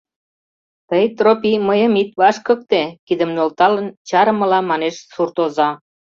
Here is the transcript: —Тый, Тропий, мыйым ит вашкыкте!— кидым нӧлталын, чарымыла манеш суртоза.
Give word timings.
—Тый, 0.89 1.05
Тропий, 1.17 1.57
мыйым 1.67 1.93
ит 2.01 2.11
вашкыкте!— 2.19 2.81
кидым 3.07 3.31
нӧлталын, 3.35 3.87
чарымыла 4.07 4.59
манеш 4.71 4.95
суртоза. 5.13 5.69